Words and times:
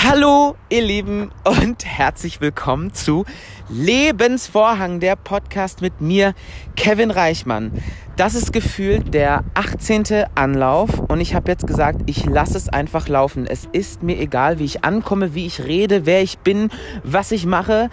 Hallo, 0.00 0.54
ihr 0.68 0.82
Lieben, 0.82 1.32
und 1.42 1.84
herzlich 1.84 2.40
willkommen 2.40 2.94
zu 2.94 3.24
Lebensvorhang, 3.68 5.00
der 5.00 5.16
Podcast 5.16 5.80
mit 5.80 6.00
mir, 6.00 6.34
Kevin 6.76 7.10
Reichmann. 7.10 7.72
Das 8.16 8.36
ist 8.36 8.52
gefühlt 8.52 9.12
der 9.12 9.42
18. 9.54 10.04
Anlauf 10.36 11.00
und 11.00 11.20
ich 11.20 11.34
habe 11.34 11.50
jetzt 11.50 11.66
gesagt, 11.66 12.02
ich 12.06 12.26
lasse 12.26 12.56
es 12.56 12.68
einfach 12.68 13.08
laufen. 13.08 13.44
Es 13.44 13.68
ist 13.72 14.04
mir 14.04 14.20
egal, 14.20 14.60
wie 14.60 14.66
ich 14.66 14.84
ankomme, 14.84 15.34
wie 15.34 15.46
ich 15.46 15.64
rede, 15.64 16.06
wer 16.06 16.22
ich 16.22 16.38
bin, 16.38 16.70
was 17.02 17.32
ich 17.32 17.44
mache. 17.44 17.90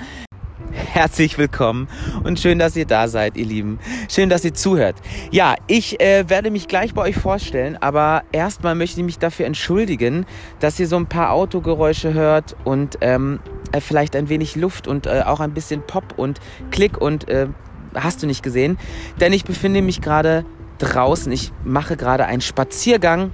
Herzlich 0.96 1.38
willkommen 1.38 1.90
und 2.24 2.40
schön, 2.40 2.58
dass 2.58 2.78
ihr 2.78 2.86
da 2.86 3.10
seid, 3.10 3.36
ihr 3.36 3.46
Lieben. 3.46 3.80
Schön, 4.10 4.30
dass 4.30 4.46
ihr 4.46 4.54
zuhört. 4.54 4.96
Ja, 5.30 5.56
ich 5.68 6.00
äh, 6.00 6.30
werde 6.30 6.52
mich 6.52 6.70
gleich 6.70 6.94
bei 6.94 7.02
euch 7.02 7.18
vorstellen, 7.18 7.76
aber 7.82 8.24
erstmal 8.32 8.76
möchte 8.76 9.02
ich 9.02 9.06
mich 9.06 9.20
dafür 9.20 9.46
entschuldigen, 9.46 10.26
dass 10.62 10.80
ihr 10.80 10.88
so 10.88 10.96
ein 10.96 11.08
paar 11.08 11.34
Autogeräusche 11.34 12.14
hört 12.14 12.56
und 12.64 12.98
ähm, 13.02 13.42
äh, 13.74 13.82
vielleicht 13.82 14.16
ein 14.16 14.30
wenig 14.30 14.56
Luft 14.56 14.88
und 14.88 15.06
äh, 15.06 15.24
auch 15.26 15.42
ein 15.42 15.54
bisschen 15.54 15.82
Pop 15.86 16.14
und 16.16 16.40
Klick 16.72 16.98
und 16.98 17.28
äh, 17.28 17.48
hast 17.94 18.24
du 18.24 18.28
nicht 18.28 18.42
gesehen. 18.42 18.78
Denn 19.20 19.34
ich 19.34 19.44
befinde 19.44 19.82
mich 19.82 20.00
gerade 20.00 20.46
draußen. 20.78 21.30
Ich 21.34 21.52
mache 21.66 21.98
gerade 21.98 22.26
einen 22.26 22.40
Spaziergang 22.40 23.32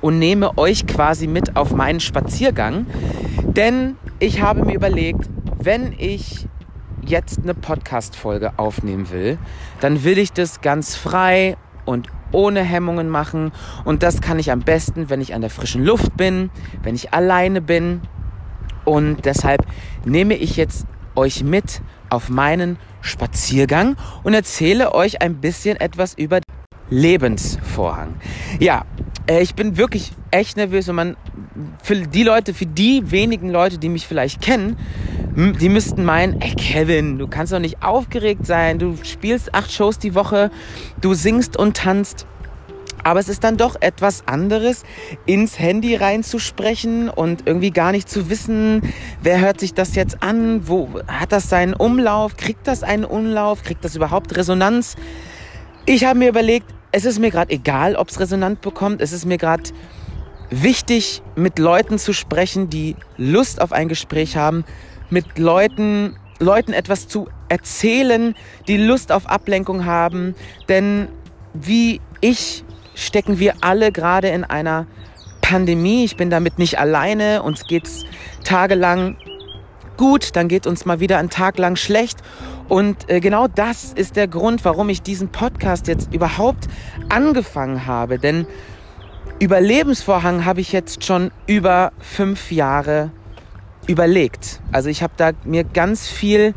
und 0.00 0.18
nehme 0.18 0.56
euch 0.56 0.86
quasi 0.86 1.26
mit 1.26 1.56
auf 1.56 1.74
meinen 1.74 2.00
Spaziergang. 2.00 2.86
Denn 3.42 3.96
ich 4.18 4.40
habe 4.40 4.64
mir 4.64 4.74
überlegt, 4.74 5.28
wenn 5.58 5.92
ich 5.98 6.48
jetzt 7.06 7.40
eine 7.42 7.54
Podcast-Folge 7.54 8.58
aufnehmen 8.58 9.10
will, 9.10 9.38
dann 9.80 10.04
will 10.04 10.18
ich 10.18 10.32
das 10.32 10.60
ganz 10.60 10.96
frei 10.96 11.56
und 11.84 12.08
ohne 12.32 12.62
Hemmungen 12.62 13.08
machen. 13.08 13.52
Und 13.84 14.02
das 14.02 14.20
kann 14.20 14.38
ich 14.38 14.50
am 14.50 14.60
besten, 14.60 15.08
wenn 15.08 15.20
ich 15.20 15.34
an 15.34 15.40
der 15.40 15.50
frischen 15.50 15.84
Luft 15.84 16.16
bin, 16.16 16.50
wenn 16.82 16.94
ich 16.94 17.14
alleine 17.14 17.60
bin. 17.60 18.02
Und 18.84 19.24
deshalb 19.24 19.66
nehme 20.04 20.34
ich 20.34 20.56
jetzt 20.56 20.86
euch 21.14 21.42
mit 21.42 21.80
auf 22.10 22.28
meinen 22.28 22.78
Spaziergang 23.00 23.96
und 24.22 24.34
erzähle 24.34 24.94
euch 24.94 25.22
ein 25.22 25.36
bisschen 25.36 25.76
etwas 25.76 26.14
über 26.14 26.40
Lebensvorhang. 26.90 28.14
Ja, 28.60 28.84
äh, 29.26 29.42
ich 29.42 29.54
bin 29.54 29.76
wirklich 29.76 30.12
echt 30.30 30.56
nervös 30.56 30.88
und 30.88 30.96
man, 30.96 31.16
für 31.82 31.96
die 31.96 32.22
Leute, 32.22 32.54
für 32.54 32.66
die 32.66 33.10
wenigen 33.10 33.50
Leute, 33.50 33.78
die 33.78 33.88
mich 33.88 34.06
vielleicht 34.06 34.40
kennen, 34.40 34.76
die 35.36 35.68
müssten 35.68 36.02
meinen, 36.02 36.40
ey 36.40 36.54
Kevin, 36.54 37.18
du 37.18 37.28
kannst 37.28 37.52
doch 37.52 37.58
nicht 37.58 37.82
aufgeregt 37.82 38.46
sein, 38.46 38.78
du 38.78 38.96
spielst 39.02 39.54
acht 39.54 39.70
Shows 39.70 39.98
die 39.98 40.14
Woche, 40.14 40.50
du 41.02 41.12
singst 41.12 41.58
und 41.58 41.76
tanzt. 41.76 42.26
Aber 43.04 43.20
es 43.20 43.28
ist 43.28 43.44
dann 43.44 43.58
doch 43.58 43.76
etwas 43.80 44.26
anderes, 44.26 44.82
ins 45.26 45.58
Handy 45.58 45.94
reinzusprechen 45.94 47.10
und 47.10 47.46
irgendwie 47.46 47.70
gar 47.70 47.92
nicht 47.92 48.08
zu 48.08 48.30
wissen, 48.30 48.80
wer 49.22 49.38
hört 49.40 49.60
sich 49.60 49.74
das 49.74 49.94
jetzt 49.94 50.22
an, 50.22 50.66
wo 50.66 50.88
hat 51.06 51.32
das 51.32 51.50
seinen 51.50 51.74
Umlauf, 51.74 52.38
kriegt 52.38 52.66
das 52.66 52.82
einen 52.82 53.04
Umlauf, 53.04 53.62
kriegt 53.62 53.84
das 53.84 53.94
überhaupt 53.94 54.34
Resonanz? 54.36 54.96
Ich 55.84 56.06
habe 56.06 56.18
mir 56.18 56.30
überlegt, 56.30 56.66
es 56.92 57.04
ist 57.04 57.20
mir 57.20 57.30
gerade 57.30 57.52
egal, 57.52 57.94
ob 57.94 58.08
es 58.08 58.18
Resonanz 58.18 58.58
bekommt, 58.60 59.02
es 59.02 59.12
ist 59.12 59.26
mir 59.26 59.38
gerade 59.38 59.70
wichtig, 60.48 61.22
mit 61.34 61.58
Leuten 61.58 61.98
zu 61.98 62.14
sprechen, 62.14 62.70
die 62.70 62.96
Lust 63.18 63.60
auf 63.60 63.72
ein 63.72 63.88
Gespräch 63.88 64.36
haben, 64.38 64.64
mit 65.10 65.38
Leuten, 65.38 66.16
Leuten 66.38 66.72
etwas 66.72 67.08
zu 67.08 67.28
erzählen, 67.48 68.34
die 68.68 68.76
Lust 68.76 69.12
auf 69.12 69.28
Ablenkung 69.28 69.84
haben. 69.84 70.34
Denn 70.68 71.08
wie 71.54 72.00
ich 72.20 72.64
stecken 72.94 73.38
wir 73.38 73.54
alle 73.60 73.92
gerade 73.92 74.28
in 74.28 74.42
einer 74.42 74.86
Pandemie. 75.40 76.04
Ich 76.04 76.16
bin 76.16 76.30
damit 76.30 76.58
nicht 76.58 76.78
alleine. 76.78 77.42
Uns 77.42 77.64
geht's 77.64 78.04
tagelang 78.42 79.16
gut, 79.96 80.34
dann 80.34 80.48
geht 80.48 80.66
uns 80.66 80.84
mal 80.84 81.00
wieder 81.00 81.18
ein 81.18 81.30
Tag 81.30 81.58
lang 81.58 81.76
schlecht. 81.76 82.18
Und 82.68 83.08
äh, 83.08 83.20
genau 83.20 83.46
das 83.46 83.92
ist 83.92 84.16
der 84.16 84.26
Grund, 84.26 84.64
warum 84.64 84.88
ich 84.88 85.02
diesen 85.02 85.28
Podcast 85.28 85.86
jetzt 85.86 86.12
überhaupt 86.12 86.66
angefangen 87.08 87.86
habe. 87.86 88.18
Denn 88.18 88.46
Überlebensvorhang 89.38 90.44
habe 90.44 90.60
ich 90.60 90.72
jetzt 90.72 91.04
schon 91.04 91.30
über 91.46 91.92
fünf 92.00 92.50
Jahre 92.50 93.10
überlegt. 93.86 94.60
Also 94.72 94.88
ich 94.88 95.02
habe 95.02 95.12
da 95.16 95.32
mir 95.44 95.64
ganz 95.64 96.08
viel 96.08 96.54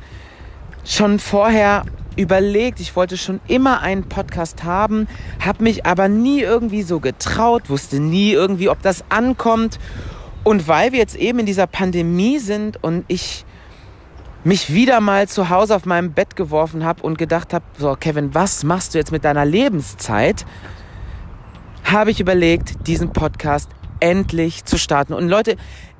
schon 0.84 1.20
vorher 1.20 1.84
überlegt. 2.16 2.80
Ich 2.80 2.96
wollte 2.96 3.18
schon 3.18 3.40
immer 3.48 3.82
einen 3.82 4.10
Podcast 4.10 4.64
haben, 4.64 5.08
habe 5.40 5.64
mich 5.64 5.86
aber 5.86 6.10
nie 6.10 6.42
irgendwie 6.42 6.84
so 6.84 7.00
getraut, 7.00 7.70
wusste 7.70 8.00
nie 8.00 8.32
irgendwie, 8.32 8.70
ob 8.70 8.82
das 8.82 9.04
ankommt. 9.10 9.80
Und 10.44 10.68
weil 10.68 10.92
wir 10.92 11.00
jetzt 11.00 11.16
eben 11.16 11.40
in 11.40 11.46
dieser 11.46 11.68
Pandemie 11.68 12.40
sind 12.40 12.84
und 12.84 13.06
ich 13.08 13.46
mich 14.44 14.74
wieder 14.74 15.02
mal 15.02 15.28
zu 15.28 15.50
Hause 15.50 15.76
auf 15.76 15.86
meinem 15.86 16.14
Bett 16.14 16.36
geworfen 16.36 16.86
habe 16.86 17.04
und 17.04 17.18
gedacht 17.18 17.54
habe, 17.54 17.66
so 17.78 17.96
Kevin, 18.00 18.34
was 18.34 18.64
machst 18.64 18.94
du 18.94 18.98
jetzt 18.98 19.12
mit 19.12 19.26
deiner 19.26 19.46
Lebenszeit? 19.46 20.46
Habe 21.84 22.12
ich 22.12 22.20
überlegt, 22.20 22.88
diesen 22.88 23.12
Podcast 23.12 23.70
endlich 24.00 24.64
zu 24.66 24.78
starten. 24.78 25.14
Und 25.14 25.28
Leute, 25.28 25.58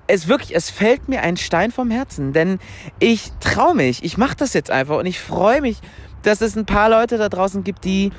es 0.10 0.28
wirklich, 0.28 0.56
es 0.56 0.70
fällt 0.70 1.08
mir 1.08 1.22
ein 1.22 1.38
Stein 1.38 1.72
vom 1.72 1.92
Herzen, 1.92 2.34
denn 2.34 2.60
ich 3.00 3.32
traue 3.40 3.76
mich, 3.76 4.04
ich 4.04 4.18
mache 4.18 4.36
das 4.36 4.54
jetzt 4.54 4.72
einfach 4.72 4.98
und 4.98 5.06
ich 5.06 5.20
freue 5.20 5.62
mich, 5.62 5.78
dass 6.24 6.42
es 6.42 6.58
ein 6.58 6.66
paar 6.66 6.90
Leute 6.90 7.18
da 7.18 7.30
draußen 7.30 7.64
gibt, 7.64 7.86
die 7.86 8.12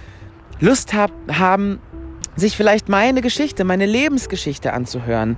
Lust 0.60 0.94
hab, 0.94 1.10
haben, 1.30 1.80
sich 2.36 2.56
vielleicht 2.56 2.88
meine 2.88 3.22
Geschichte, 3.22 3.64
meine 3.64 3.86
Lebensgeschichte 3.86 4.72
anzuhören, 4.72 5.36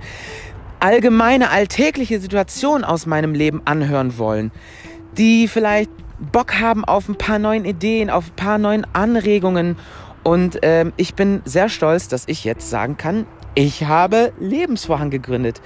allgemeine 0.79 1.49
alltägliche 1.49 2.19
Situationen 2.19 2.83
aus 2.83 3.07
meinem 3.07 3.33
Leben 3.33 3.63
anhören 3.65 4.17
wollen, 4.19 4.51
die 5.17 5.47
vielleicht 5.47 5.89
Bock 6.19 6.59
haben 6.59 6.85
auf 6.85 7.09
ein 7.09 7.17
paar 7.17 7.39
neuen 7.39 7.65
Ideen, 7.65 8.11
auf 8.11 8.27
ein 8.27 8.35
paar 8.35 8.57
neuen 8.59 8.85
Anregungen. 8.93 9.75
Und 10.21 10.61
äh, 10.63 10.91
ich 10.97 11.15
bin 11.15 11.41
sehr 11.45 11.67
stolz, 11.67 12.07
dass 12.07 12.27
ich 12.27 12.43
jetzt 12.43 12.69
sagen 12.69 12.95
kann, 12.95 13.25
ich 13.55 13.85
habe 13.85 14.31
Lebensvorhang 14.39 15.09
gegründet. 15.09 15.61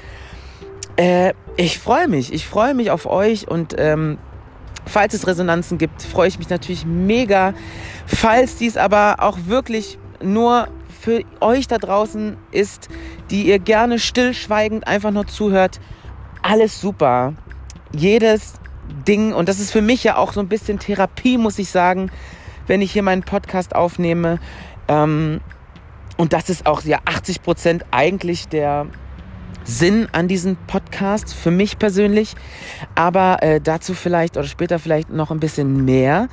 Äh, 0.97 1.33
ich 1.55 1.79
freue 1.79 2.07
mich. 2.07 2.33
Ich 2.33 2.45
freue 2.45 2.73
mich 2.73 2.91
auf 2.91 3.05
euch 3.05 3.47
und 3.47 3.75
ähm, 3.77 4.17
falls 4.85 5.13
es 5.13 5.27
Resonanzen 5.27 5.77
gibt, 5.77 6.01
freue 6.01 6.27
ich 6.27 6.37
mich 6.37 6.49
natürlich 6.49 6.85
mega. 6.85 7.53
Falls 8.05 8.57
dies 8.57 8.77
aber 8.77 9.17
auch 9.19 9.37
wirklich 9.45 9.97
nur 10.21 10.67
für 10.99 11.21
euch 11.39 11.67
da 11.67 11.77
draußen 11.77 12.35
ist, 12.51 12.89
die 13.29 13.43
ihr 13.43 13.59
gerne 13.59 13.99
stillschweigend 13.99 14.87
einfach 14.87 15.11
nur 15.11 15.27
zuhört, 15.27 15.79
alles 16.41 16.81
super. 16.81 17.33
Jedes 17.93 18.53
Ding, 19.07 19.33
und 19.33 19.47
das 19.49 19.59
ist 19.59 19.71
für 19.71 19.81
mich 19.81 20.03
ja 20.03 20.17
auch 20.17 20.33
so 20.33 20.39
ein 20.39 20.47
bisschen 20.47 20.79
Therapie, 20.79 21.37
muss 21.37 21.59
ich 21.59 21.69
sagen, 21.69 22.09
wenn 22.65 22.81
ich 22.81 22.91
hier 22.91 23.03
meinen 23.03 23.23
Podcast 23.23 23.75
aufnehme. 23.75 24.39
Ähm, 24.87 25.41
und 26.17 26.33
das 26.33 26.49
ist 26.49 26.65
auch 26.65 26.83
ja 26.83 26.99
80 27.05 27.43
Prozent 27.43 27.85
eigentlich 27.91 28.47
der, 28.47 28.87
Sinn 29.67 30.07
an 30.13 30.29
diesem 30.29 30.55
Podcast 30.55 31.33
für 31.33 31.51
mich 31.51 31.77
persönlich. 31.77 32.35
Aber 32.95 33.43
äh, 33.43 33.59
dazu 33.61 33.93
vielleicht 33.93 34.37
oder 34.37 34.47
später 34.47 34.79
vielleicht 34.79 35.09
noch 35.09 35.29
ein 35.29 35.41
bisschen 35.41 35.83
mehr. 35.83 36.29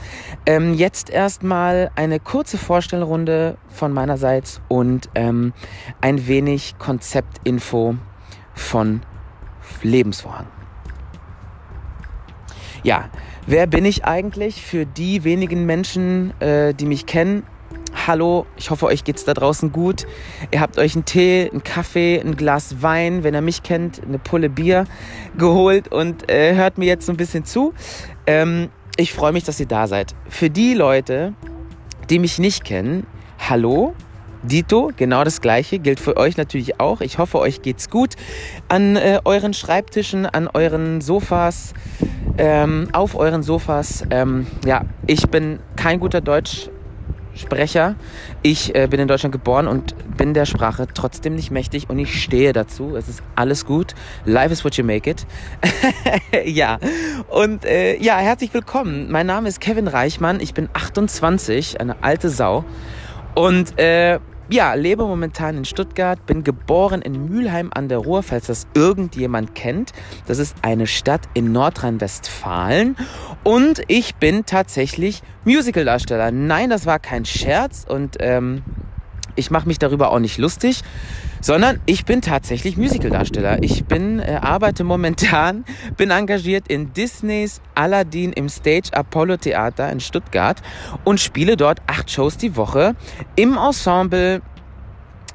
Ähm, 0.47 0.75
jetzt 0.75 1.11
erstmal 1.11 1.91
eine 1.97 2.21
kurze 2.21 2.57
Vorstellrunde 2.57 3.57
von 3.69 3.93
meinerseits 3.93 4.61
und 4.69 5.11
ähm, 5.17 5.53
ein 6.01 6.29
wenig 6.29 6.77
Konzeptinfo 6.79 7.97
von 8.55 9.03
Lebensvorhang. 9.83 10.47
Ja, 12.85 13.09
wer 13.47 13.67
bin 13.67 13.85
ich 13.85 14.05
eigentlich 14.05 14.63
für 14.63 14.87
die 14.87 15.25
wenigen 15.25 15.67
Menschen, 15.67 16.39
äh, 16.41 16.73
die 16.73 16.87
mich 16.87 17.07
kennen? 17.07 17.43
Hallo, 18.07 18.45
ich 18.59 18.69
hoffe, 18.69 18.85
euch 18.85 19.05
geht's 19.05 19.25
da 19.25 19.33
draußen 19.33 19.73
gut. 19.73 20.07
Ihr 20.51 20.61
habt 20.61 20.77
euch 20.77 20.95
einen 20.95 21.07
Tee, 21.07 21.49
einen 21.51 21.65
Kaffee, 21.65 22.21
ein 22.21 22.37
Glas 22.37 22.83
Wein, 22.83 23.25
wenn 23.25 23.35
ihr 23.35 23.41
mich 23.41 23.63
kennt, 23.63 24.03
eine 24.07 24.19
Pulle 24.19 24.51
Bier 24.51 24.85
geholt 25.39 25.89
und 25.89 26.31
äh, 26.31 26.55
hört 26.55 26.77
mir 26.77 26.85
jetzt 26.85 27.07
so 27.07 27.13
ein 27.13 27.17
bisschen 27.17 27.47
zu. 27.47 27.73
Ähm, 28.27 28.69
ich 28.99 29.15
freue 29.15 29.33
mich, 29.33 29.45
dass 29.45 29.59
ihr 29.59 29.65
da 29.65 29.87
seid. 29.87 30.15
Für 30.29 30.51
die 30.51 30.75
Leute, 30.75 31.33
die 32.11 32.19
mich 32.19 32.39
nicht 32.39 32.63
kennen, 32.65 33.07
hallo, 33.39 33.95
Dito, 34.43 34.91
genau 34.95 35.25
das 35.25 35.41
gleiche, 35.41 35.79
gilt 35.79 35.99
für 35.99 36.19
euch 36.19 36.37
natürlich 36.37 36.79
auch. 36.79 37.01
Ich 37.01 37.17
hoffe, 37.17 37.39
euch 37.39 37.63
geht's 37.63 37.89
gut 37.89 38.17
an 38.69 38.97
äh, 38.97 39.21
euren 39.25 39.55
Schreibtischen, 39.55 40.27
an 40.27 40.51
euren 40.53 41.01
Sofas, 41.01 41.73
ähm, 42.37 42.89
auf 42.93 43.15
euren 43.15 43.43
Sofas. 43.43 44.05
Ähm, 44.11 44.47
ja, 44.67 44.85
ich 45.07 45.27
bin 45.29 45.61
kein 45.77 46.01
guter 46.01 46.21
Deutsch, 46.21 46.69
Sprecher. 47.35 47.97
Ich 48.43 48.75
äh, 48.75 48.87
bin 48.89 49.01
in 49.01 49.09
Deutschland 49.09 49.33
geboren 49.33 49.67
und 49.67 49.95
bin 50.17 50.35
der 50.35 50.47
Sprache 50.47 50.87
trotzdem 50.93 51.35
nicht 51.35 51.51
mächtig 51.51 51.91
und 51.91 51.99
ich 51.99 52.23
stehe 52.23 52.53
dazu. 52.53 52.97
Es 52.97 53.09
ist 53.09 53.23
alles 53.35 53.65
gut. 53.67 53.95
Life 54.25 54.53
is 54.53 54.65
what 54.65 54.77
you 54.77 54.85
make 54.85 55.09
it. 55.09 55.27
ja, 56.45 56.79
und 57.29 57.65
äh, 57.65 57.97
ja, 57.97 58.19
herzlich 58.19 58.55
willkommen. 58.55 59.11
Mein 59.11 59.27
Name 59.27 59.49
ist 59.49 59.61
Kevin 59.61 59.89
Reichmann. 59.89 60.41
Ich 60.41 60.55
bin 60.55 60.69
28, 60.73 61.81
eine 61.81 62.03
alte 62.03 62.31
Sau. 62.31 62.65
Und 63.35 63.79
äh, 63.79 64.21
ja, 64.51 64.75
lebe 64.75 65.05
momentan 65.05 65.57
in 65.57 65.65
Stuttgart, 65.65 66.25
bin 66.27 66.45
geboren 66.45 67.03
in 67.03 67.29
Mülheim 67.29 67.71
an 67.75 67.89
der 67.89 67.99
Ruhr, 67.99 68.23
falls 68.23 68.47
das 68.47 68.67
irgendjemand 68.75 69.55
kennt. 69.55 69.93
Das 70.27 70.39
ist 70.39 70.57
eine 70.63 70.87
Stadt 70.87 71.23
in 71.35 71.53
Nordrhein-Westfalen. 71.53 72.97
Und 73.43 73.83
ich 73.89 74.17
bin 74.17 74.45
tatsächlich 74.45 75.23
Musicaldarsteller. 75.45 76.31
Nein, 76.31 76.71
das 76.71 76.87
war 76.87 76.99
kein 76.99 77.25
Scherz 77.25 77.85
und 77.89 78.17
ähm, 78.21 78.63
ich 79.37 79.51
mache 79.51 79.67
mich 79.67 79.79
darüber 79.79 80.13
auch 80.13 80.21
nicht 80.21 80.39
lustig, 80.39 80.83
sondern 81.45 81.79
ich 81.85 82.07
bin 82.07 82.23
tatsächlich 82.23 82.79
Musicaldarsteller. 82.79 83.63
Ich 83.63 83.85
bin, 83.85 84.19
äh, 84.19 84.39
arbeite 84.41 84.83
momentan, 84.83 85.67
bin 85.99 86.11
engagiert 86.11 86.69
in 86.69 86.95
Disneys 86.95 87.61
Aladdin 87.75 88.33
im 88.33 88.49
Stage 88.49 88.89
Apollo 88.93 89.37
Theater 89.37 89.93
in 89.93 90.01
Stuttgart 90.01 90.63
und 91.05 91.21
spiele 91.21 91.59
dort 91.59 91.83
acht 91.87 92.11
Shows 92.11 92.39
die 92.39 92.57
Woche 92.57 92.97
im 93.37 93.59
Ensemble 93.59 94.41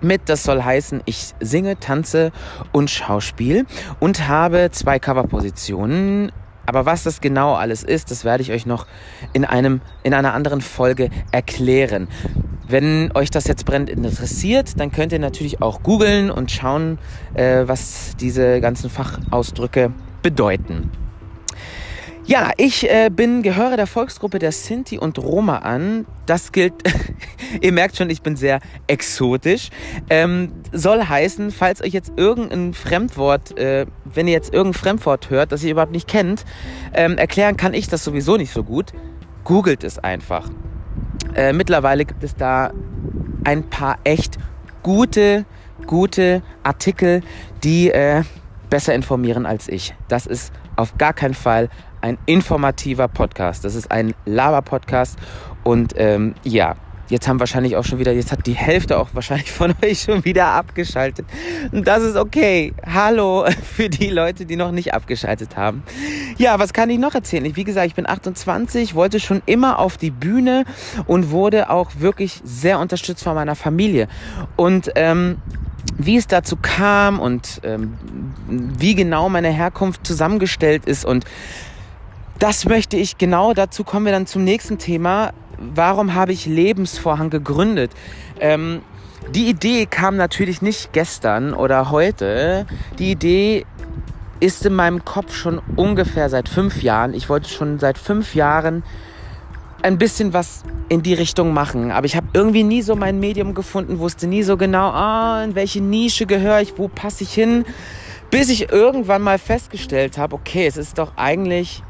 mit, 0.01 0.21
das 0.29 0.41
soll 0.43 0.63
heißen, 0.63 1.03
ich 1.05 1.35
singe, 1.39 1.79
tanze 1.79 2.31
und 2.71 2.89
Schauspiel 2.89 3.67
und 3.99 4.27
habe 4.27 4.69
zwei 4.71 4.97
Coverpositionen 4.97 6.31
aber 6.69 6.85
was 6.85 7.01
das 7.01 7.19
genau 7.19 7.55
alles 7.55 7.83
ist, 7.83 8.11
das 8.11 8.23
werde 8.23 8.43
ich 8.43 8.51
euch 8.51 8.67
noch 8.67 8.85
in, 9.33 9.43
einem, 9.43 9.81
in 10.03 10.13
einer 10.13 10.35
anderen 10.35 10.61
Folge 10.61 11.09
erklären. 11.31 12.07
Wenn 12.67 13.11
euch 13.15 13.31
das 13.31 13.47
jetzt 13.47 13.65
brennend 13.65 13.89
interessiert, 13.89 14.79
dann 14.79 14.91
könnt 14.91 15.11
ihr 15.11 15.17
natürlich 15.17 15.63
auch 15.63 15.81
googeln 15.81 16.29
und 16.29 16.51
schauen, 16.51 16.99
äh, 17.33 17.63
was 17.65 18.15
diese 18.19 18.61
ganzen 18.61 18.91
Fachausdrücke 18.91 19.91
bedeuten. 20.21 20.91
Ja, 22.29 22.51
ich 22.57 22.87
äh, 22.87 23.09
bin, 23.09 23.41
gehöre 23.41 23.75
der 23.75 23.87
Volksgruppe 23.87 24.37
der 24.37 24.51
Sinti 24.51 24.99
und 24.99 25.17
Roma 25.17 25.57
an. 25.57 26.05
Das 26.27 26.51
gilt, 26.51 26.75
ihr 27.61 27.71
merkt 27.71 27.97
schon, 27.97 28.11
ich 28.11 28.21
bin 28.21 28.35
sehr 28.35 28.59
exotisch. 28.85 29.71
Ähm, 30.11 30.51
soll 30.71 31.03
heißen, 31.03 31.49
falls 31.49 31.81
euch 31.81 31.91
jetzt 31.91 32.11
irgendein 32.17 32.75
Fremdwort, 32.75 33.57
äh, 33.57 33.87
wenn 34.05 34.27
ihr 34.27 34.33
jetzt 34.33 34.53
irgendein 34.53 34.79
Fremdwort 34.79 35.31
hört, 35.31 35.51
das 35.51 35.63
ihr 35.63 35.71
überhaupt 35.71 35.91
nicht 35.91 36.07
kennt, 36.07 36.45
ähm, 36.93 37.17
erklären 37.17 37.57
kann 37.57 37.73
ich 37.73 37.87
das 37.87 38.03
sowieso 38.03 38.37
nicht 38.37 38.53
so 38.53 38.63
gut. 38.63 38.93
Googelt 39.43 39.83
es 39.83 39.97
einfach. 39.97 40.51
Äh, 41.33 41.51
mittlerweile 41.53 42.05
gibt 42.05 42.23
es 42.23 42.35
da 42.35 42.71
ein 43.43 43.71
paar 43.71 43.97
echt 44.03 44.37
gute, 44.83 45.45
gute 45.87 46.43
Artikel, 46.61 47.23
die 47.63 47.89
äh, 47.89 48.21
besser 48.69 48.93
informieren 48.93 49.47
als 49.47 49.67
ich. 49.67 49.95
Das 50.09 50.27
ist 50.27 50.53
auf 50.75 50.97
gar 50.97 51.13
keinen 51.13 51.33
Fall 51.33 51.69
ein 52.01 52.17
informativer 52.25 53.07
Podcast. 53.07 53.65
Das 53.65 53.75
ist 53.75 53.91
ein 53.91 54.13
Laber-Podcast. 54.25 55.17
Und 55.63 55.93
ähm, 55.97 56.35
ja, 56.43 56.75
jetzt 57.09 57.27
haben 57.27 57.39
wahrscheinlich 57.39 57.75
auch 57.75 57.83
schon 57.83 57.99
wieder, 57.99 58.11
jetzt 58.11 58.31
hat 58.31 58.45
die 58.45 58.53
Hälfte 58.53 58.97
auch 58.97 59.09
wahrscheinlich 59.13 59.51
von 59.51 59.73
euch 59.83 60.01
schon 60.01 60.23
wieder 60.25 60.47
abgeschaltet. 60.47 61.25
Und 61.71 61.87
das 61.87 62.03
ist 62.03 62.15
okay. 62.15 62.73
Hallo 62.85 63.45
für 63.75 63.89
die 63.89 64.09
Leute, 64.09 64.45
die 64.45 64.55
noch 64.55 64.71
nicht 64.71 64.93
abgeschaltet 64.93 65.57
haben. 65.57 65.83
Ja, 66.37 66.59
was 66.59 66.73
kann 66.73 66.89
ich 66.89 66.99
noch 66.99 67.15
erzählen? 67.15 67.55
wie 67.55 67.63
gesagt, 67.63 67.87
ich 67.87 67.95
bin 67.95 68.07
28, 68.07 68.95
wollte 68.95 69.19
schon 69.19 69.41
immer 69.45 69.79
auf 69.79 69.97
die 69.97 70.11
Bühne 70.11 70.65
und 71.07 71.31
wurde 71.31 71.69
auch 71.69 71.91
wirklich 71.99 72.41
sehr 72.43 72.79
unterstützt 72.79 73.23
von 73.23 73.35
meiner 73.35 73.55
Familie. 73.55 74.07
Und 74.55 74.91
ähm, 74.95 75.37
wie 75.97 76.17
es 76.17 76.27
dazu 76.27 76.57
kam 76.61 77.19
und 77.19 77.61
ähm, 77.63 77.97
wie 78.47 78.95
genau 78.95 79.29
meine 79.29 79.49
Herkunft 79.49 80.05
zusammengestellt 80.05 80.85
ist 80.85 81.05
und 81.05 81.25
das 82.39 82.65
möchte 82.65 82.97
ich 82.97 83.17
genau, 83.17 83.53
dazu 83.53 83.83
kommen 83.83 84.05
wir 84.05 84.13
dann 84.13 84.25
zum 84.25 84.43
nächsten 84.43 84.77
Thema. 84.77 85.31
Warum 85.57 86.15
habe 86.15 86.31
ich 86.31 86.45
Lebensvorhang 86.45 87.29
gegründet? 87.29 87.91
Ähm, 88.39 88.81
die 89.35 89.49
Idee 89.49 89.85
kam 89.85 90.15
natürlich 90.15 90.61
nicht 90.61 90.93
gestern 90.93 91.53
oder 91.53 91.91
heute. 91.91 92.65
Die 92.97 93.11
Idee 93.11 93.65
ist 94.39 94.65
in 94.65 94.73
meinem 94.73 95.03
Kopf 95.03 95.35
schon 95.35 95.61
ungefähr 95.75 96.29
seit 96.29 96.47
fünf 96.47 96.81
Jahren. 96.81 97.13
Ich 97.13 97.27
wollte 97.27 97.49
schon 97.49 97.77
seit 97.77 97.97
fünf 97.97 98.33
Jahren 98.33 98.83
ein 99.81 99.97
bisschen 99.97 100.33
was 100.33 100.63
in 100.87 101.03
die 101.03 101.13
Richtung 101.13 101.53
machen. 101.53 101.91
Aber 101.91 102.05
ich 102.05 102.15
habe 102.15 102.27
irgendwie 102.33 102.63
nie 102.63 102.81
so 102.81 102.95
mein 102.95 103.19
Medium 103.19 103.53
gefunden, 103.53 103.99
wusste 103.99 104.27
nie 104.27 104.43
so 104.43 104.55
genau, 104.55 104.89
ah, 104.89 105.43
in 105.43 105.55
welche 105.55 105.81
Nische 105.81 106.25
gehöre 106.25 106.61
ich, 106.61 106.77
wo 106.77 106.87
passe 106.87 107.23
ich 107.23 107.33
hin. 107.33 107.65
Bis 108.31 108.49
ich 108.49 108.71
irgendwann 108.71 109.21
mal 109.21 109.39
festgestellt 109.39 110.17
habe, 110.17 110.35
okay, 110.35 110.67
es 110.67 110.77
ist 110.77 110.97
doch 110.97 111.13
eigentlich 111.17 111.83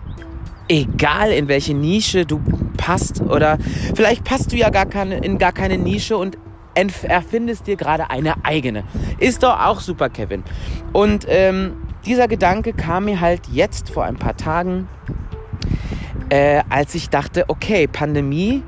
egal 0.70 1.32
in 1.32 1.48
welche 1.48 1.74
Nische 1.74 2.26
du 2.26 2.40
passt 2.78 3.22
oder 3.22 3.58
vielleicht 3.96 4.24
passt 4.24 4.52
du 4.54 4.56
ja 4.56 4.70
gar 4.70 4.86
keine, 4.86 5.18
in 5.18 5.38
gar 5.38 5.52
keine 5.52 5.78
Nische 5.78 6.16
und 6.16 6.38
erfindest 6.76 7.68
dir 7.68 7.76
gerade 7.76 8.10
eine 8.10 8.46
eigene. 8.46 8.86
Ist 9.18 9.44
doch 9.44 9.60
auch 9.60 9.82
super, 9.82 10.10
Kevin. 10.10 10.44
Und 10.94 11.26
ähm, 11.28 11.74
dieser 12.06 12.30
Gedanke 12.30 12.72
kam 12.72 13.06
mir 13.06 13.20
halt 13.20 13.42
jetzt 13.52 13.90
vor 13.90 14.06
ein 14.06 14.16
paar 14.16 14.38
Tagen, 14.38 14.88
äh, 16.30 16.64
als 16.70 16.96
ich 16.96 17.10
dachte, 17.10 17.46
okay, 17.50 17.88
Pandemie, 17.88 18.64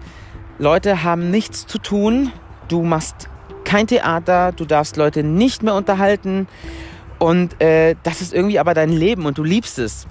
Leute 0.57 1.03
haben 1.03 1.31
nichts 1.31 1.65
zu 1.68 1.77
tun, 1.77 2.31
du 2.68 2.83
machst 2.83 3.30
kein 3.63 3.88
Theater, 3.88 4.51
du 4.51 4.65
darfst 4.65 4.98
Leute 4.98 5.24
nicht 5.24 5.63
mehr 5.63 5.75
unterhalten 5.75 6.48
und 7.19 7.62
äh, 7.62 7.95
das 8.03 8.21
ist 8.21 8.33
irgendwie 8.33 8.59
aber 8.59 8.74
dein 8.74 8.89
Leben 8.89 9.25
und 9.25 9.38
du 9.38 9.44
liebst 9.44 9.80
es. 9.80 10.07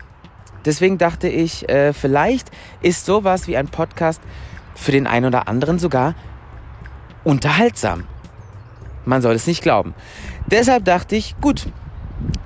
Deswegen 0.65 0.99
dachte 0.99 1.29
ich, 1.29 1.69
äh, 1.69 1.93
vielleicht 1.93 2.51
ist 2.83 3.07
sowas 3.07 3.47
wie 3.47 3.57
ein 3.57 3.69
Podcast 3.69 4.21
für 4.75 4.93
den 4.93 5.07
einen 5.07 5.27
oder 5.27 5.49
anderen 5.49 5.79
sogar 5.79 6.15
unterhaltsam. 7.25 8.05
Man 9.05 9.23
soll 9.23 9.35
es 9.35 9.47
nicht 9.47 9.63
glauben. 9.63 9.95
Deshalb 10.47 10.85
dachte 10.85 11.17
ich, 11.17 11.37
gut, 11.41 11.67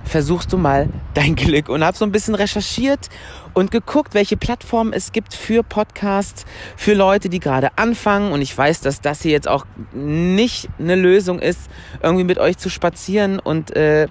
versuchst 0.05 0.53
du 0.53 0.59
mal 0.59 0.89
dein 1.15 1.35
Glück 1.37 1.69
und 1.69 1.85
habe 1.85 1.97
so 1.97 2.05
ein 2.05 2.13
bisschen 2.13 2.35
recherchiert 2.35 3.09
und 3.53 3.71
geguckt, 3.71 4.15
welche 4.15 4.37
Plattformen 4.37 4.93
es 4.93 5.13
gibt 5.13 5.35
für 5.35 5.63
Podcasts, 5.63 6.45
für 6.77 6.95
Leute, 6.95 7.29
die 7.29 7.41
gerade 7.41 7.77
anfangen. 7.77 8.33
Und 8.33 8.43
ich 8.43 8.57
weiß, 8.57 8.81
dass 8.81 9.01
das 9.01 9.23
hier 9.23 9.33
jetzt 9.33 9.49
auch 9.49 9.67
nicht 9.93 10.69
eine 10.79 10.97
Lösung 10.97 11.39
ist, 11.39 11.61
irgendwie 12.03 12.25
mit 12.25 12.39
euch 12.39 12.59
zu 12.59 12.69
spazieren 12.69 13.39
und 13.39 13.75
äh, 13.77 14.09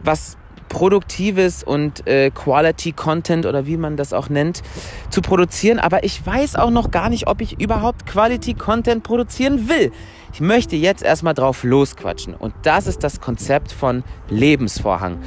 was 0.00 0.36
produktives 0.70 1.62
und 1.62 2.06
äh, 2.06 2.30
Quality 2.30 2.92
Content 2.92 3.44
oder 3.44 3.66
wie 3.66 3.76
man 3.76 3.98
das 3.98 4.14
auch 4.14 4.30
nennt, 4.30 4.62
zu 5.10 5.20
produzieren. 5.20 5.78
Aber 5.78 6.04
ich 6.04 6.24
weiß 6.24 6.56
auch 6.56 6.70
noch 6.70 6.90
gar 6.90 7.10
nicht, 7.10 7.26
ob 7.26 7.42
ich 7.42 7.60
überhaupt 7.60 8.06
Quality 8.06 8.54
Content 8.54 9.02
produzieren 9.02 9.68
will. 9.68 9.92
Ich 10.32 10.40
möchte 10.40 10.76
jetzt 10.76 11.02
erstmal 11.02 11.34
drauf 11.34 11.64
losquatschen. 11.64 12.34
Und 12.34 12.54
das 12.62 12.86
ist 12.86 13.04
das 13.04 13.20
Konzept 13.20 13.72
von 13.72 14.04
Lebensvorhang. 14.30 15.18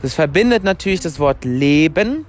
Das 0.00 0.14
verbindet 0.14 0.64
natürlich 0.64 1.00
das 1.00 1.18
Wort 1.18 1.44
Leben. 1.44 2.24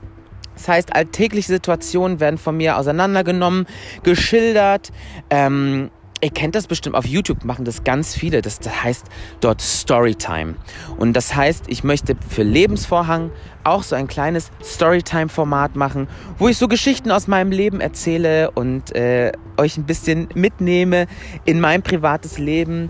Das 0.55 0.67
heißt, 0.67 0.95
alltägliche 0.95 1.47
Situationen 1.47 2.19
werden 2.19 2.37
von 2.37 2.57
mir 2.57 2.77
auseinandergenommen, 2.77 3.67
geschildert. 4.03 4.91
Ähm, 5.29 5.89
Ihr 6.23 6.29
kennt 6.29 6.55
das 6.55 6.67
bestimmt 6.67 6.95
auf 6.95 7.05
YouTube, 7.05 7.43
machen 7.43 7.65
das 7.65 7.83
ganz 7.83 8.15
viele. 8.15 8.41
Das, 8.41 8.59
das 8.61 8.81
heißt 8.81 9.07
dort 9.41 9.59
Storytime. 9.59 10.55
Und 10.97 11.13
das 11.13 11.35
heißt, 11.35 11.65
ich 11.67 11.83
möchte 11.83 12.15
für 12.29 12.43
Lebensvorhang 12.43 13.29
auch 13.65 13.83
so 13.83 13.97
ein 13.97 14.07
kleines 14.07 14.49
Storytime-Format 14.63 15.75
machen, 15.75 16.07
wo 16.37 16.47
ich 16.47 16.57
so 16.57 16.69
Geschichten 16.69 17.11
aus 17.11 17.27
meinem 17.27 17.51
Leben 17.51 17.81
erzähle 17.81 18.51
und 18.51 18.95
äh, 18.95 19.33
euch 19.57 19.75
ein 19.75 19.83
bisschen 19.83 20.29
mitnehme 20.33 21.07
in 21.43 21.59
mein 21.59 21.81
privates 21.81 22.37
Leben. 22.37 22.89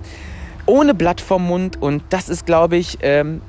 Ohne 0.67 0.93
Blatt 0.93 1.19
vorm 1.19 1.47
Mund. 1.47 1.81
Und 1.81 2.03
das 2.11 2.29
ist, 2.29 2.45
glaube 2.45 2.77
ich, 2.77 2.99
ähm, 3.01 3.41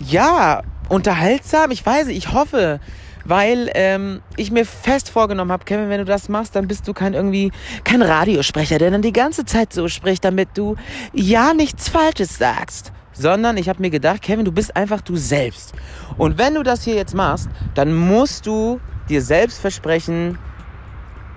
ja, 0.00 0.60
unterhaltsam. 0.90 1.70
Ich 1.70 1.84
weiß, 1.84 2.08
ich 2.08 2.34
hoffe, 2.34 2.78
weil 3.24 3.70
ähm, 3.74 4.22
ich 4.36 4.50
mir 4.50 4.64
fest 4.64 5.10
vorgenommen 5.10 5.52
habe, 5.52 5.64
Kevin, 5.64 5.88
wenn 5.88 5.98
du 5.98 6.04
das 6.04 6.28
machst, 6.28 6.56
dann 6.56 6.68
bist 6.68 6.86
du 6.88 6.94
kein 6.94 7.14
irgendwie 7.14 7.52
kein 7.84 8.02
Radiosprecher, 8.02 8.78
der 8.78 8.90
dann 8.90 9.02
die 9.02 9.12
ganze 9.12 9.44
Zeit 9.44 9.72
so 9.72 9.88
spricht, 9.88 10.24
damit 10.24 10.50
du 10.54 10.76
ja 11.12 11.54
nichts 11.54 11.88
Falsches 11.88 12.38
sagst. 12.38 12.92
Sondern 13.12 13.56
ich 13.56 13.68
habe 13.68 13.80
mir 13.80 13.90
gedacht, 13.90 14.22
Kevin, 14.22 14.44
du 14.44 14.52
bist 14.52 14.76
einfach 14.76 15.00
du 15.00 15.16
selbst. 15.16 15.72
Und 16.16 16.38
wenn 16.38 16.54
du 16.54 16.62
das 16.62 16.84
hier 16.84 16.94
jetzt 16.94 17.14
machst, 17.14 17.48
dann 17.74 17.94
musst 17.94 18.46
du 18.46 18.80
dir 19.08 19.22
selbst 19.22 19.58
versprechen, 19.58 20.38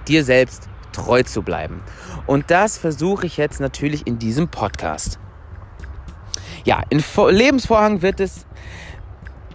dir 0.08 0.24
selbst 0.24 0.70
treu 0.92 1.24
zu 1.24 1.42
bleiben. 1.42 1.82
Und 2.28 2.52
das 2.52 2.78
versuche 2.78 3.26
ich 3.26 3.38
jetzt 3.38 3.60
natürlich 3.60 4.06
in 4.06 4.20
diesem 4.20 4.48
Podcast. 4.50 5.20
Ja, 6.64 6.84
in 6.90 7.04
Lebensvorhang 7.30 8.02
wird 8.02 8.20
es 8.20 8.46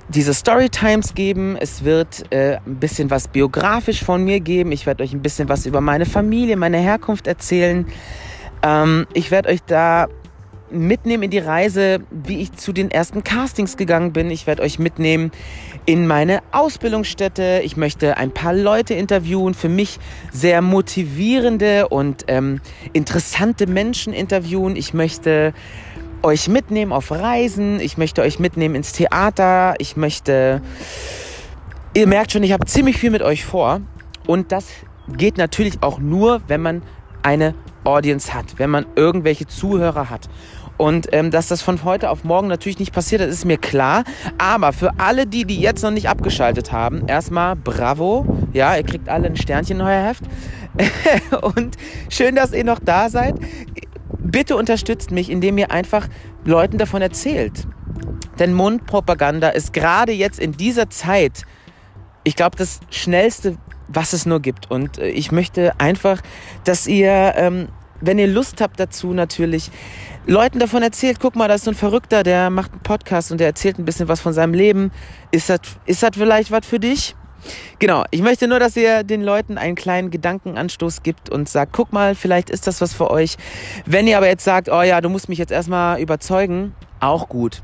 diese 0.08 0.34
Storytimes 0.34 1.14
geben. 1.14 1.56
Es 1.58 1.84
wird 1.84 2.32
äh, 2.32 2.58
ein 2.64 2.76
bisschen 2.76 3.10
was 3.10 3.28
biografisch 3.28 4.04
von 4.04 4.24
mir 4.24 4.40
geben. 4.40 4.72
Ich 4.72 4.86
werde 4.86 5.02
euch 5.02 5.12
ein 5.12 5.22
bisschen 5.22 5.48
was 5.48 5.66
über 5.66 5.80
meine 5.80 6.06
Familie, 6.06 6.56
meine 6.56 6.78
Herkunft 6.78 7.26
erzählen. 7.26 7.86
Ähm, 8.62 9.06
ich 9.14 9.30
werde 9.30 9.48
euch 9.48 9.62
da 9.66 10.08
mitnehmen 10.70 11.24
in 11.24 11.30
die 11.30 11.38
Reise, 11.38 12.00
wie 12.10 12.40
ich 12.40 12.52
zu 12.52 12.72
den 12.72 12.90
ersten 12.90 13.22
Castings 13.22 13.76
gegangen 13.76 14.12
bin. 14.12 14.30
Ich 14.30 14.46
werde 14.46 14.62
euch 14.62 14.78
mitnehmen 14.78 15.30
in 15.84 16.06
meine 16.06 16.40
Ausbildungsstätte. 16.50 17.60
Ich 17.64 17.76
möchte 17.76 18.16
ein 18.16 18.32
paar 18.32 18.52
Leute 18.52 18.94
interviewen, 18.94 19.54
für 19.54 19.68
mich 19.68 19.98
sehr 20.32 20.62
motivierende 20.62 21.88
und 21.88 22.24
ähm, 22.28 22.60
interessante 22.92 23.66
Menschen 23.66 24.12
interviewen. 24.12 24.76
Ich 24.76 24.92
möchte 24.92 25.52
euch 26.22 26.48
mitnehmen 26.48 26.92
auf 26.92 27.10
Reisen. 27.10 27.80
Ich 27.80 27.98
möchte 27.98 28.22
euch 28.22 28.38
mitnehmen 28.38 28.74
ins 28.74 28.92
Theater. 28.92 29.74
Ich 29.78 29.96
möchte... 29.96 30.62
Ihr 31.94 32.06
merkt 32.06 32.32
schon, 32.32 32.42
ich 32.42 32.52
habe 32.52 32.66
ziemlich 32.66 32.98
viel 32.98 33.10
mit 33.10 33.22
euch 33.22 33.44
vor. 33.44 33.80
Und 34.26 34.52
das 34.52 34.66
geht 35.08 35.38
natürlich 35.38 35.82
auch 35.82 35.98
nur, 35.98 36.42
wenn 36.46 36.60
man 36.60 36.82
eine 37.22 37.54
Audience 37.84 38.34
hat, 38.34 38.58
wenn 38.58 38.70
man 38.70 38.86
irgendwelche 38.96 39.46
Zuhörer 39.46 40.10
hat. 40.10 40.28
Und 40.76 41.08
ähm, 41.12 41.30
dass 41.30 41.48
das 41.48 41.62
von 41.62 41.84
heute 41.84 42.10
auf 42.10 42.24
morgen 42.24 42.48
natürlich 42.48 42.78
nicht 42.78 42.92
passiert, 42.92 43.22
das 43.22 43.30
ist 43.30 43.44
mir 43.44 43.56
klar. 43.56 44.04
Aber 44.36 44.72
für 44.72 44.90
alle 44.98 45.26
die, 45.26 45.44
die 45.44 45.58
jetzt 45.58 45.82
noch 45.82 45.90
nicht 45.90 46.08
abgeschaltet 46.08 46.70
haben, 46.70 47.08
erstmal 47.08 47.56
bravo. 47.56 48.26
Ja, 48.52 48.76
ihr 48.76 48.82
kriegt 48.82 49.08
alle 49.08 49.26
ein 49.26 49.36
Sternchen 49.36 49.80
in 49.80 49.86
euer 49.86 50.02
Heft. 50.02 50.24
Und 51.56 51.76
schön, 52.10 52.34
dass 52.34 52.52
ihr 52.52 52.64
noch 52.64 52.78
da 52.78 53.08
seid. 53.08 53.36
Bitte 54.26 54.56
unterstützt 54.56 55.10
mich, 55.10 55.30
indem 55.30 55.56
ihr 55.58 55.70
einfach 55.70 56.08
Leuten 56.44 56.78
davon 56.78 57.00
erzählt. 57.00 57.66
Denn 58.38 58.52
Mundpropaganda 58.52 59.50
ist 59.50 59.72
gerade 59.72 60.12
jetzt 60.12 60.38
in 60.40 60.52
dieser 60.52 60.90
Zeit, 60.90 61.44
ich 62.24 62.34
glaube, 62.36 62.56
das 62.56 62.80
schnellste, 62.90 63.56
was 63.88 64.12
es 64.12 64.26
nur 64.26 64.40
gibt. 64.40 64.70
Und 64.70 64.98
äh, 64.98 65.08
ich 65.08 65.32
möchte 65.32 65.78
einfach, 65.78 66.20
dass 66.64 66.86
ihr, 66.86 67.34
ähm, 67.36 67.68
wenn 68.00 68.18
ihr 68.18 68.26
Lust 68.26 68.60
habt 68.60 68.80
dazu, 68.80 69.12
natürlich 69.12 69.70
Leuten 70.26 70.58
davon 70.58 70.82
erzählt, 70.82 71.18
guck 71.20 71.36
mal, 71.36 71.46
da 71.46 71.54
ist 71.54 71.64
so 71.64 71.70
ein 71.70 71.76
Verrückter, 71.76 72.24
der 72.24 72.50
macht 72.50 72.72
einen 72.72 72.82
Podcast 72.82 73.30
und 73.30 73.38
der 73.38 73.46
erzählt 73.46 73.78
ein 73.78 73.84
bisschen 73.84 74.08
was 74.08 74.20
von 74.20 74.32
seinem 74.32 74.54
Leben. 74.54 74.90
Ist 75.30 75.48
das, 75.48 75.60
ist 75.86 76.02
das 76.02 76.10
vielleicht 76.14 76.50
was 76.50 76.66
für 76.66 76.80
dich? 76.80 77.14
Genau, 77.78 78.04
ich 78.10 78.22
möchte 78.22 78.48
nur, 78.48 78.58
dass 78.58 78.76
ihr 78.76 79.02
den 79.02 79.22
Leuten 79.22 79.58
einen 79.58 79.74
kleinen 79.74 80.10
Gedankenanstoß 80.10 81.02
gibt 81.02 81.30
und 81.30 81.48
sagt, 81.48 81.72
guck 81.72 81.92
mal, 81.92 82.14
vielleicht 82.14 82.50
ist 82.50 82.66
das 82.66 82.80
was 82.80 82.92
für 82.92 83.10
euch. 83.10 83.36
Wenn 83.84 84.06
ihr 84.06 84.16
aber 84.16 84.28
jetzt 84.28 84.44
sagt, 84.44 84.68
oh 84.70 84.82
ja, 84.82 85.00
du 85.00 85.08
musst 85.08 85.28
mich 85.28 85.38
jetzt 85.38 85.52
erstmal 85.52 86.00
überzeugen, 86.00 86.74
auch 87.00 87.28
gut. 87.28 87.62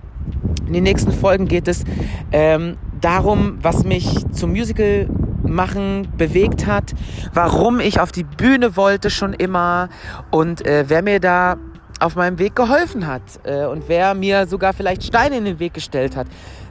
In 0.66 0.72
den 0.72 0.82
nächsten 0.82 1.12
Folgen 1.12 1.48
geht 1.48 1.68
es 1.68 1.84
ähm, 2.30 2.76
darum, 3.00 3.58
was 3.62 3.84
mich 3.84 4.24
zum 4.32 4.50
Musical 4.50 5.08
machen 5.42 6.08
bewegt 6.16 6.66
hat, 6.66 6.92
warum 7.34 7.80
ich 7.80 8.00
auf 8.00 8.12
die 8.12 8.24
Bühne 8.24 8.76
wollte 8.76 9.10
schon 9.10 9.32
immer 9.32 9.88
und 10.30 10.64
äh, 10.64 10.84
wer 10.88 11.02
mir 11.02 11.20
da 11.20 11.56
auf 12.00 12.16
meinem 12.16 12.38
Weg 12.38 12.56
geholfen 12.56 13.06
hat 13.06 13.22
äh, 13.44 13.64
und 13.66 13.84
wer 13.88 14.14
mir 14.14 14.46
sogar 14.46 14.72
vielleicht 14.72 15.04
Steine 15.04 15.36
in 15.36 15.44
den 15.44 15.58
Weg 15.58 15.74
gestellt 15.74 16.16
hat. 16.16 16.26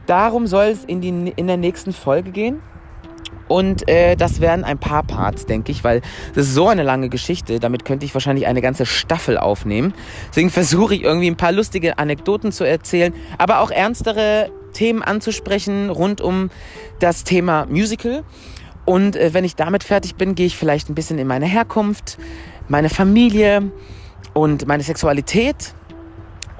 Darum 0.05 0.47
soll 0.47 0.65
es 0.65 0.83
in, 0.83 1.01
die, 1.01 1.33
in 1.35 1.47
der 1.47 1.57
nächsten 1.57 1.93
Folge 1.93 2.31
gehen. 2.31 2.61
Und 3.51 3.89
äh, 3.89 4.15
das 4.15 4.39
werden 4.39 4.63
ein 4.63 4.77
paar 4.77 5.03
Parts, 5.03 5.45
denke 5.45 5.73
ich, 5.73 5.83
weil 5.83 5.99
das 6.33 6.47
ist 6.47 6.53
so 6.53 6.69
eine 6.69 6.83
lange 6.83 7.09
Geschichte. 7.09 7.59
Damit 7.59 7.83
könnte 7.83 8.05
ich 8.05 8.13
wahrscheinlich 8.13 8.47
eine 8.47 8.61
ganze 8.61 8.85
Staffel 8.85 9.37
aufnehmen. 9.37 9.93
Deswegen 10.29 10.49
versuche 10.49 10.95
ich 10.95 11.03
irgendwie 11.03 11.29
ein 11.29 11.35
paar 11.35 11.51
lustige 11.51 11.99
Anekdoten 11.99 12.53
zu 12.53 12.63
erzählen, 12.63 13.13
aber 13.37 13.59
auch 13.59 13.69
ernstere 13.69 14.49
Themen 14.71 15.03
anzusprechen 15.03 15.89
rund 15.89 16.21
um 16.21 16.49
das 16.99 17.25
Thema 17.25 17.65
Musical. 17.65 18.23
Und 18.85 19.17
äh, 19.17 19.33
wenn 19.33 19.43
ich 19.43 19.57
damit 19.57 19.83
fertig 19.83 20.15
bin, 20.15 20.33
gehe 20.33 20.45
ich 20.45 20.55
vielleicht 20.55 20.89
ein 20.89 20.95
bisschen 20.95 21.19
in 21.19 21.27
meine 21.27 21.45
Herkunft, 21.45 22.17
meine 22.69 22.89
Familie, 22.89 23.69
und 24.33 24.67
meine 24.67 24.83
Sexualität. 24.83 25.73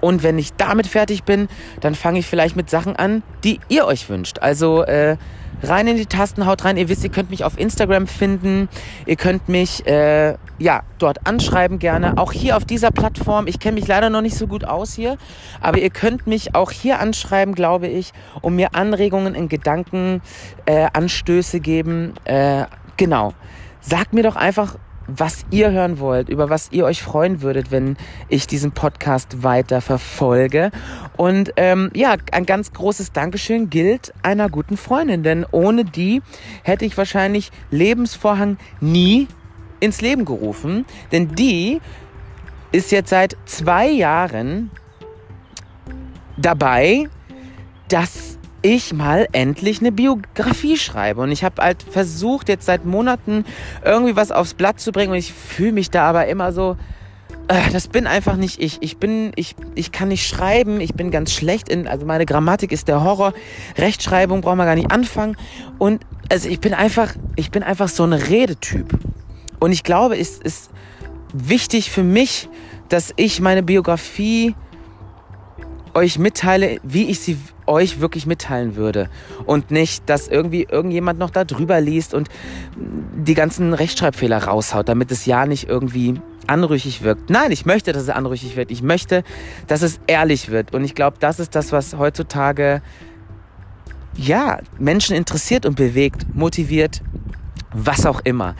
Und 0.01 0.23
wenn 0.23 0.37
ich 0.37 0.53
damit 0.53 0.87
fertig 0.87 1.23
bin, 1.23 1.47
dann 1.79 1.95
fange 1.95 2.19
ich 2.19 2.27
vielleicht 2.27 2.55
mit 2.55 2.69
Sachen 2.69 2.95
an, 2.95 3.23
die 3.43 3.59
ihr 3.69 3.85
euch 3.85 4.09
wünscht. 4.09 4.39
Also 4.39 4.83
äh, 4.83 5.15
rein 5.63 5.87
in 5.87 5.97
die 5.97 6.05
Tasten, 6.05 6.45
haut 6.45 6.63
rein. 6.65 6.77
Ihr 6.77 6.89
wisst, 6.89 7.03
ihr 7.03 7.09
könnt 7.11 7.29
mich 7.29 7.43
auf 7.43 7.59
Instagram 7.59 8.07
finden. 8.07 8.69
Ihr 9.05 9.15
könnt 9.15 9.49
mich 9.49 9.85
äh, 9.87 10.35
ja 10.59 10.81
dort 10.99 11.25
anschreiben 11.27 11.79
gerne. 11.79 12.17
Auch 12.17 12.31
hier 12.31 12.57
auf 12.57 12.65
dieser 12.65 12.91
Plattform. 12.91 13.47
Ich 13.47 13.59
kenne 13.59 13.75
mich 13.75 13.87
leider 13.87 14.09
noch 14.09 14.21
nicht 14.21 14.35
so 14.35 14.47
gut 14.47 14.65
aus 14.65 14.93
hier, 14.93 15.17
aber 15.61 15.79
ihr 15.79 15.89
könnt 15.89 16.27
mich 16.27 16.55
auch 16.55 16.71
hier 16.71 16.99
anschreiben, 16.99 17.55
glaube 17.55 17.87
ich, 17.87 18.11
um 18.41 18.55
mir 18.55 18.75
Anregungen 18.75 19.35
in 19.35 19.49
Gedanken, 19.49 20.21
äh, 20.65 20.87
Anstöße 20.93 21.59
geben. 21.59 22.13
Äh, 22.25 22.65
genau. 22.97 23.33
Sagt 23.81 24.13
mir 24.13 24.23
doch 24.23 24.35
einfach, 24.35 24.75
was 25.15 25.45
ihr 25.51 25.71
hören 25.71 25.99
wollt, 25.99 26.29
über 26.29 26.49
was 26.49 26.71
ihr 26.71 26.85
euch 26.85 27.01
freuen 27.01 27.41
würdet, 27.41 27.71
wenn 27.71 27.97
ich 28.29 28.47
diesen 28.47 28.71
Podcast 28.71 29.43
weiter 29.43 29.81
verfolge. 29.81 30.71
Und 31.17 31.53
ähm, 31.57 31.89
ja, 31.93 32.15
ein 32.31 32.45
ganz 32.45 32.73
großes 32.73 33.11
Dankeschön 33.11 33.69
gilt 33.69 34.13
einer 34.23 34.49
guten 34.49 34.77
Freundin, 34.77 35.23
denn 35.23 35.45
ohne 35.51 35.85
die 35.85 36.21
hätte 36.63 36.85
ich 36.85 36.97
wahrscheinlich 36.97 37.51
Lebensvorhang 37.69 38.57
nie 38.79 39.27
ins 39.79 40.01
Leben 40.01 40.25
gerufen, 40.25 40.85
denn 41.11 41.35
die 41.35 41.81
ist 42.71 42.91
jetzt 42.91 43.09
seit 43.09 43.35
zwei 43.45 43.89
Jahren 43.89 44.71
dabei, 46.37 47.09
dass 47.89 48.37
ich 48.61 48.93
mal 48.93 49.27
endlich 49.31 49.79
eine 49.79 49.91
Biografie 49.91 50.77
schreibe. 50.77 51.21
Und 51.21 51.31
ich 51.31 51.43
habe 51.43 51.61
halt 51.61 51.83
versucht, 51.83 52.49
jetzt 52.49 52.65
seit 52.65 52.85
Monaten 52.85 53.45
irgendwie 53.83 54.15
was 54.15 54.31
aufs 54.31 54.53
Blatt 54.53 54.79
zu 54.79 54.91
bringen. 54.91 55.11
Und 55.11 55.17
ich 55.17 55.33
fühle 55.33 55.71
mich 55.73 55.89
da 55.89 56.07
aber 56.09 56.27
immer 56.27 56.51
so, 56.51 56.77
äh, 57.47 57.69
das 57.71 57.87
bin 57.87 58.07
einfach 58.07 58.35
nicht 58.35 58.61
ich. 58.61 58.77
Ich 58.81 58.97
bin, 58.97 59.31
ich, 59.35 59.55
ich 59.75 59.91
kann 59.91 60.09
nicht 60.09 60.27
schreiben. 60.27 60.79
Ich 60.79 60.93
bin 60.93 61.11
ganz 61.11 61.33
schlecht 61.33 61.69
in, 61.69 61.87
also 61.87 62.05
meine 62.05 62.25
Grammatik 62.25 62.71
ist 62.71 62.87
der 62.87 63.03
Horror. 63.03 63.33
Rechtschreibung 63.77 64.41
braucht 64.41 64.57
man 64.57 64.67
gar 64.67 64.75
nicht 64.75 64.91
anfangen. 64.91 65.35
Und 65.77 66.05
also 66.29 66.47
ich 66.47 66.59
bin 66.59 66.73
einfach, 66.73 67.13
ich 67.35 67.51
bin 67.51 67.63
einfach 67.63 67.89
so 67.89 68.03
ein 68.03 68.13
Redetyp. 68.13 68.97
Und 69.59 69.71
ich 69.71 69.83
glaube, 69.83 70.17
es 70.17 70.37
ist 70.37 70.71
wichtig 71.33 71.91
für 71.91 72.03
mich, 72.03 72.49
dass 72.89 73.13
ich 73.15 73.39
meine 73.39 73.63
Biografie 73.63 74.55
euch 75.93 76.19
mitteile, 76.19 76.77
wie 76.83 77.09
ich 77.09 77.19
sie 77.19 77.37
euch 77.67 77.99
wirklich 77.99 78.25
mitteilen 78.25 78.75
würde. 78.75 79.09
Und 79.45 79.71
nicht, 79.71 80.09
dass 80.09 80.27
irgendwie 80.27 80.67
irgendjemand 80.69 81.19
noch 81.19 81.29
da 81.29 81.43
drüber 81.43 81.79
liest 81.79 82.13
und 82.13 82.29
die 82.75 83.33
ganzen 83.33 83.73
Rechtschreibfehler 83.73 84.43
raushaut, 84.43 84.89
damit 84.89 85.11
es 85.11 85.25
ja 85.25 85.45
nicht 85.45 85.69
irgendwie 85.69 86.19
anrüchig 86.47 87.03
wirkt. 87.03 87.29
Nein, 87.29 87.51
ich 87.51 87.65
möchte, 87.65 87.93
dass 87.93 88.03
es 88.03 88.09
anrüchig 88.09 88.55
wird. 88.55 88.71
Ich 88.71 88.81
möchte, 88.81 89.23
dass 89.67 89.81
es 89.81 89.99
ehrlich 90.07 90.49
wird. 90.49 90.73
Und 90.73 90.83
ich 90.83 90.95
glaube, 90.95 91.17
das 91.19 91.39
ist 91.39 91.55
das, 91.55 91.71
was 91.71 91.97
heutzutage 91.97 92.81
ja, 94.15 94.59
Menschen 94.77 95.15
interessiert 95.15 95.65
und 95.65 95.75
bewegt, 95.75 96.25
motiviert, 96.35 97.01
was 97.73 98.05
auch 98.05 98.19
immer. 98.23 98.55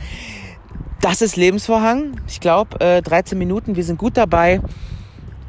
Das 1.00 1.20
ist 1.20 1.36
Lebensvorhang. 1.36 2.20
Ich 2.28 2.40
glaube, 2.40 2.80
äh, 2.80 3.02
13 3.02 3.36
Minuten, 3.36 3.76
wir 3.76 3.84
sind 3.84 3.98
gut 3.98 4.16
dabei. 4.16 4.60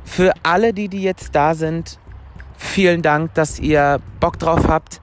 Für 0.03 0.33
alle, 0.43 0.74
die, 0.74 0.89
die 0.89 1.01
jetzt 1.01 1.36
da 1.36 1.55
sind, 1.55 1.98
vielen 2.57 3.01
Dank, 3.01 3.33
dass 3.33 3.60
ihr 3.60 4.00
Bock 4.19 4.38
drauf 4.39 4.67
habt. 4.67 5.01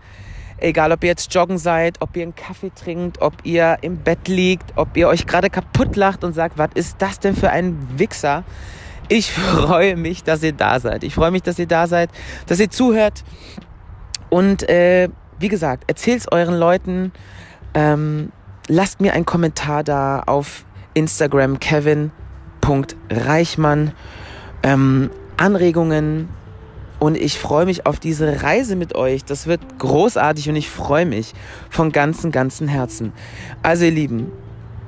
Egal, 0.58 0.92
ob 0.92 1.02
ihr 1.02 1.08
jetzt 1.08 1.34
joggen 1.34 1.56
seid, 1.56 1.96
ob 2.00 2.14
ihr 2.16 2.22
einen 2.22 2.34
Kaffee 2.34 2.70
trinkt, 2.74 3.22
ob 3.22 3.32
ihr 3.44 3.78
im 3.80 3.96
Bett 3.96 4.28
liegt, 4.28 4.76
ob 4.76 4.94
ihr 4.96 5.08
euch 5.08 5.26
gerade 5.26 5.48
kaputt 5.48 5.96
lacht 5.96 6.22
und 6.22 6.34
sagt, 6.34 6.58
was 6.58 6.68
ist 6.74 6.96
das 6.98 7.18
denn 7.18 7.34
für 7.34 7.50
ein 7.50 7.78
Wichser? 7.98 8.44
Ich 9.08 9.32
freue 9.32 9.96
mich, 9.96 10.22
dass 10.22 10.42
ihr 10.42 10.52
da 10.52 10.78
seid. 10.78 11.02
Ich 11.02 11.14
freue 11.14 11.30
mich, 11.30 11.42
dass 11.42 11.58
ihr 11.58 11.66
da 11.66 11.86
seid, 11.86 12.10
dass 12.46 12.60
ihr 12.60 12.70
zuhört. 12.70 13.24
Und 14.28 14.68
äh, 14.68 15.08
wie 15.38 15.48
gesagt, 15.48 15.84
erzählt's 15.86 16.30
euren 16.30 16.56
Leuten. 16.56 17.12
Ähm, 17.72 18.32
lasst 18.68 19.00
mir 19.00 19.14
einen 19.14 19.24
Kommentar 19.24 19.82
da 19.82 20.22
auf 20.26 20.66
Instagram 20.92 21.58
kevin.reichmann 21.58 23.92
ähm, 24.62 25.10
Anregungen 25.36 26.28
und 26.98 27.16
ich 27.16 27.38
freue 27.38 27.64
mich 27.64 27.86
auf 27.86 27.98
diese 27.98 28.42
Reise 28.42 28.76
mit 28.76 28.94
euch. 28.94 29.24
Das 29.24 29.46
wird 29.46 29.60
großartig 29.78 30.48
und 30.48 30.56
ich 30.56 30.68
freue 30.68 31.06
mich 31.06 31.32
von 31.70 31.92
ganzem, 31.92 32.30
ganzem 32.30 32.68
Herzen. 32.68 33.12
Also 33.62 33.86
ihr 33.86 33.90
Lieben, 33.90 34.30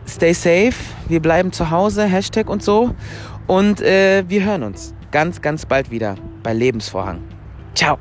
stay 0.06 0.32
safe, 0.34 0.74
wir 1.08 1.20
bleiben 1.20 1.52
zu 1.52 1.70
Hause, 1.70 2.04
Hashtag 2.04 2.48
und 2.50 2.62
so 2.62 2.94
und 3.46 3.80
äh, 3.80 4.24
wir 4.28 4.44
hören 4.44 4.62
uns 4.62 4.94
ganz, 5.10 5.40
ganz 5.40 5.66
bald 5.66 5.90
wieder 5.90 6.16
bei 6.42 6.52
Lebensvorhang. 6.52 7.20
Ciao. 7.74 7.98